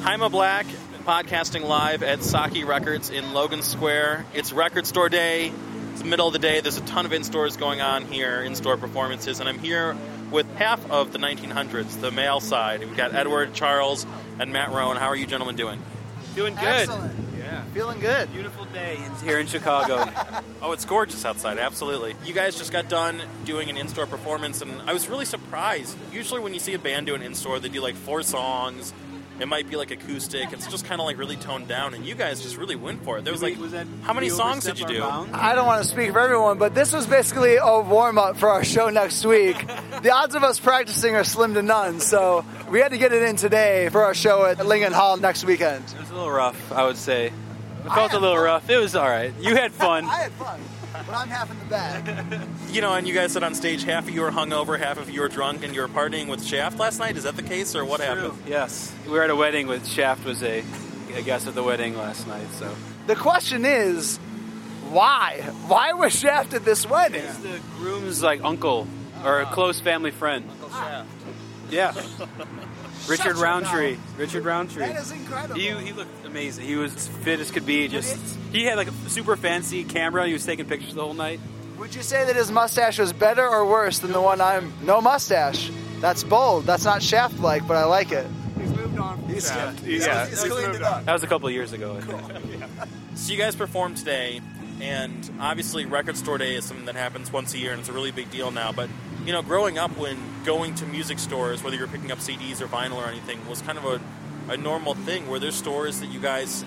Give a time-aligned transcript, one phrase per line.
[0.00, 0.66] Jaima Black,
[1.04, 4.24] podcasting live at Saki Records in Logan Square.
[4.32, 5.52] It's Record Store Day.
[5.92, 6.60] It's the middle of the day.
[6.60, 9.96] There's a ton of in stores going on here, in store performances, and I'm here
[10.30, 12.80] with half of the 1900s, the male side.
[12.80, 14.06] We've got Edward, Charles,
[14.38, 14.96] and Matt Roan.
[14.96, 15.82] How are you gentlemen doing?
[16.36, 16.64] Doing good.
[16.64, 17.14] Excellent.
[17.36, 17.64] Yeah.
[17.74, 18.32] Feeling good.
[18.32, 20.08] Beautiful day here in Chicago.
[20.60, 22.16] Oh, it's gorgeous outside, absolutely.
[22.24, 25.96] You guys just got done doing an in store performance, and I was really surprised.
[26.12, 28.92] Usually, when you see a band do an in store, they do like four songs.
[29.40, 30.52] It might be like acoustic.
[30.52, 33.18] It's just kind of like really toned down, and you guys just really went for
[33.18, 33.24] it.
[33.24, 35.02] There was like, Was that- how many songs did you do?
[35.02, 35.26] our?
[35.32, 38.48] I don't want to speak for everyone, but this was basically a warm up for
[38.48, 39.56] our show next week.
[40.02, 43.22] the odds of us practicing are slim to none, so we had to get it
[43.22, 45.84] in today for our show at Lincoln Hall next weekend.
[45.84, 47.32] It was a little rough, I would say.
[47.84, 48.44] It I felt a little fun.
[48.44, 48.70] rough.
[48.70, 49.32] It was all right.
[49.40, 50.04] You had fun.
[50.04, 50.60] I had fun,
[50.92, 52.40] but I'm half in the bag.
[52.68, 55.08] You know, and you guys said on stage half of you were hungover, half of
[55.08, 57.16] you were drunk, and you were partying with Shaft last night.
[57.16, 58.34] Is that the case, or what happened?
[58.46, 58.94] Yes.
[59.06, 60.62] We were at a wedding with Shaft was a,
[61.14, 62.70] a guest at the wedding last night, so.
[63.06, 64.18] The question is,
[64.90, 65.40] why?
[65.66, 67.24] Why was Shaft at this wedding?
[67.24, 68.86] It's the groom's like uncle
[69.24, 69.52] or a ah.
[69.52, 70.46] close family friend.
[70.50, 71.08] Uncle Shaft.
[71.70, 71.94] Yeah.
[73.08, 73.96] Richard Shaft Roundtree.
[74.16, 74.86] Richard Roundtree.
[74.86, 75.54] That is incredible.
[75.60, 76.64] He, he looked amazing.
[76.66, 77.88] He was fit as could be.
[77.88, 78.16] Just
[78.52, 80.26] he had like a super fancy camera.
[80.26, 81.40] He was taking pictures the whole night.
[81.78, 84.72] Would you say that his mustache was better or worse than the one I'm?
[84.82, 85.70] No mustache.
[86.00, 86.64] That's bold.
[86.64, 88.26] That's not Shaft like, but I like it.
[88.60, 89.84] He's moved on from He's- Shaft.
[89.84, 90.26] yeah.
[90.26, 91.04] He's cleaned it up.
[91.04, 91.96] That was a couple of years ago.
[91.96, 92.64] I think.
[93.14, 94.40] So you guys performed today,
[94.80, 97.92] and obviously Record Store Day is something that happens once a year, and it's a
[97.92, 98.70] really big deal now.
[98.70, 98.88] But
[99.28, 102.66] you know, growing up, when going to music stores, whether you're picking up CDs or
[102.66, 104.00] vinyl or anything, was kind of a,
[104.50, 105.28] a normal thing.
[105.28, 106.64] Were there stores that you guys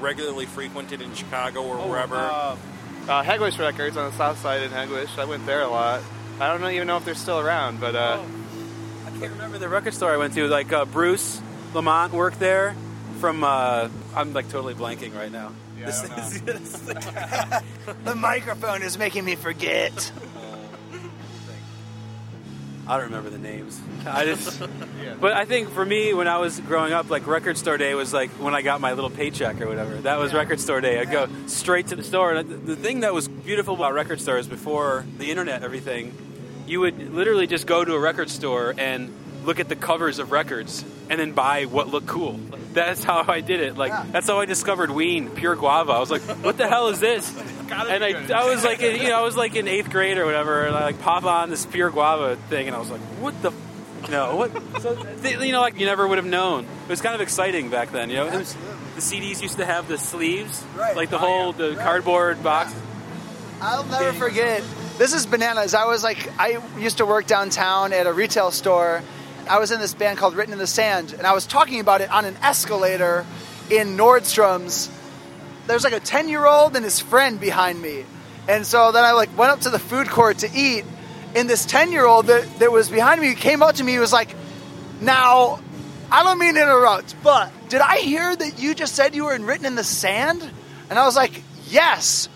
[0.00, 2.16] regularly frequented in Chicago or wherever?
[2.16, 2.56] Uh,
[3.08, 5.16] uh, Hegewisch Records on the south side in Hegewisch.
[5.20, 6.02] I went there a lot.
[6.40, 8.20] I don't even know if they're still around, but uh,
[9.06, 10.48] I can't remember the record store I went to.
[10.48, 11.40] Like uh, Bruce
[11.74, 12.74] Lamont worked there.
[13.20, 15.52] From uh, I'm like totally blanking right now.
[15.78, 16.20] Yeah, This I
[16.56, 20.10] is- The microphone is making me forget.
[22.90, 23.80] I don't remember the names.
[24.04, 24.60] I just,
[25.20, 28.12] but I think for me, when I was growing up, like record store day was
[28.12, 29.94] like when I got my little paycheck or whatever.
[29.98, 30.98] That was record store day.
[30.98, 32.32] I'd go straight to the store.
[32.32, 36.12] And the thing that was beautiful about record stores before the internet, everything,
[36.66, 39.14] you would literally just go to a record store and
[39.44, 42.38] look at the covers of records and then buy what looked cool.
[42.72, 43.76] That's how I did it.
[43.76, 44.04] Like Yeah.
[44.12, 45.92] that's how I discovered Ween, pure guava.
[45.92, 47.28] I was like, what the hell is this?
[47.70, 50.26] And I, I was like, in, you know, I was like in eighth grade or
[50.26, 53.40] whatever, and I like pop on this pure guava thing, and I was like, what
[53.42, 53.52] the,
[54.04, 54.82] you know, what?
[54.82, 54.92] So
[55.24, 56.64] you know, like you never would have known.
[56.64, 58.26] It was kind of exciting back then, you know.
[58.38, 58.54] Was,
[58.96, 60.96] the CDs used to have the sleeves, Right.
[60.96, 62.74] like the Oh, whole the cardboard box.
[63.60, 64.62] I'll never forget.
[64.98, 65.74] This is bananas.
[65.74, 69.02] I was like, I used to work downtown at a retail store.
[69.48, 72.00] I was in this band called Written in the Sand, and I was talking about
[72.00, 73.24] it on an escalator
[73.70, 74.90] in Nordstrom's.
[75.66, 78.04] There's like a 10 year old and his friend behind me.
[78.48, 80.84] And so then I like went up to the food court to eat,
[81.34, 83.92] and this 10 year old that, that was behind me came up to me.
[83.92, 84.34] He was like,
[85.00, 85.60] Now,
[86.10, 89.34] I don't mean to interrupt, but did I hear that you just said you were
[89.34, 90.48] in Written in the Sand?
[90.88, 92.28] And I was like, Yes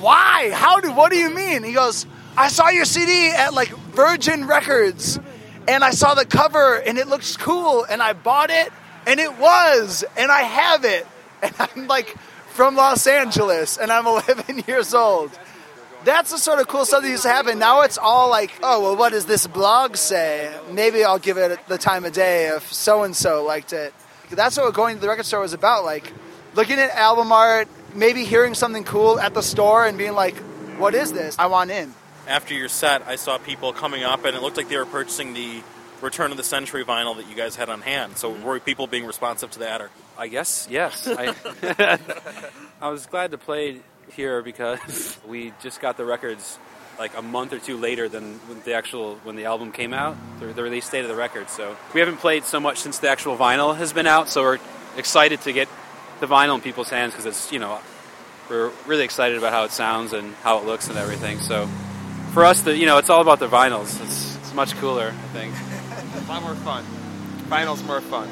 [0.00, 0.50] why?
[0.52, 0.92] How do?
[0.92, 1.62] What do you mean?
[1.62, 5.18] He goes, I saw your CD at like Virgin Records,
[5.68, 8.72] and I saw the cover, and it looks cool, and I bought it,
[9.06, 11.06] and it was, and I have it,
[11.42, 12.16] and I'm like
[12.48, 15.30] from Los Angeles, and I'm 11 years old.
[16.04, 17.58] That's the sort of cool stuff that used to happen.
[17.58, 20.50] Now it's all like, oh, well, what does this blog say?
[20.72, 23.92] Maybe I'll give it the time of day if so and so liked it.
[24.30, 25.84] That's what going to the record store was about.
[25.84, 26.12] Like
[26.54, 30.36] looking at album art, maybe hearing something cool at the store and being like,
[30.78, 31.36] what is this?
[31.38, 31.92] I want in.
[32.28, 35.32] After your set, I saw people coming up, and it looked like they were purchasing
[35.32, 35.62] the
[36.02, 38.18] Return of the Century vinyl that you guys had on hand.
[38.18, 41.08] So were people being responsive to that, or I guess yes.
[41.08, 41.34] I,
[42.80, 43.80] I was glad to play
[44.14, 46.58] here because we just got the records
[46.98, 50.16] like a month or two later than when the actual when the album came out,
[50.40, 51.48] the, the release date of the record.
[51.48, 54.28] So we haven't played so much since the actual vinyl has been out.
[54.28, 54.58] So we're
[54.96, 55.68] excited to get
[56.20, 57.80] the vinyl in people's hands because it's you know
[58.50, 61.38] we're really excited about how it sounds and how it looks and everything.
[61.40, 61.68] So
[62.38, 64.00] for us, the you know it's all about the vinyls.
[64.00, 65.52] It's, it's much cooler, I think.
[66.24, 66.84] a lot more fun.
[67.48, 68.28] Finals more fun.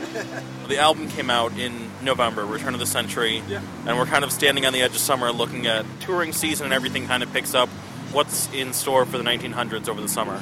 [0.68, 3.60] the album came out in November, Return of the Century, yeah.
[3.84, 6.72] and we're kind of standing on the edge of summer, looking at touring season and
[6.72, 7.68] everything kind of picks up.
[8.12, 10.40] What's in store for the 1900s over the summer?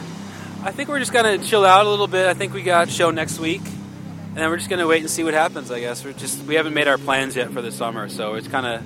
[0.62, 2.26] I think we're just gonna chill out a little bit.
[2.26, 5.24] I think we got show next week, and then we're just gonna wait and see
[5.24, 5.70] what happens.
[5.70, 8.48] I guess we're just we haven't made our plans yet for the summer, so it's
[8.48, 8.82] kind of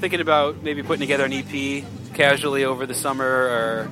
[0.00, 1.84] thinking about maybe putting together an EP
[2.14, 3.90] casually over the summer, or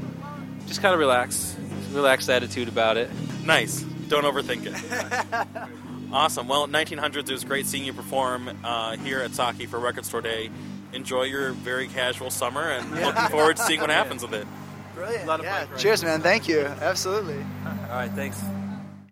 [0.77, 1.57] just kind of relax,
[1.93, 3.09] relaxed attitude about it.
[3.47, 3.81] Nice.
[4.09, 5.69] Don't overthink it.
[6.13, 6.47] Awesome.
[6.47, 10.21] Well, 1900s, it was great seeing you perform uh, here at Saki for Record Store
[10.23, 10.51] Day.
[10.93, 13.07] Enjoy your very casual summer, and Yeah.
[13.07, 14.47] looking forward to seeing what happens with it.
[14.95, 15.25] Brilliant.
[15.25, 15.67] A lot of yeah.
[15.77, 16.21] Cheers, man.
[16.23, 16.61] Thank you.
[16.61, 17.39] Absolutely.
[17.65, 18.41] All right, thanks.